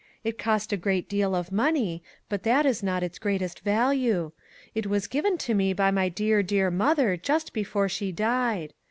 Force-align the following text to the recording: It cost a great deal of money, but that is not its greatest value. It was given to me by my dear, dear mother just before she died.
It 0.23 0.39
cost 0.39 0.73
a 0.73 0.77
great 0.77 1.07
deal 1.07 1.35
of 1.35 1.51
money, 1.51 2.01
but 2.27 2.41
that 2.41 2.65
is 2.65 2.81
not 2.81 3.03
its 3.03 3.19
greatest 3.19 3.59
value. 3.59 4.31
It 4.73 4.87
was 4.87 5.05
given 5.05 5.37
to 5.45 5.53
me 5.53 5.73
by 5.73 5.91
my 5.91 6.09
dear, 6.09 6.41
dear 6.41 6.71
mother 6.71 7.15
just 7.17 7.53
before 7.53 7.87
she 7.87 8.11
died. 8.11 8.73